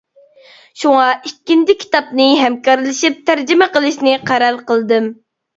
[0.83, 5.13] شۇڭا ئىككىنچى كىتابنى ھەمكارلىشىپ تەرجىمە قىلىشنى قارار قىلدىم.